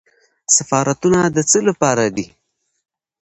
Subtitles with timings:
[0.55, 2.27] سفارتونه د څه لپاره دي؟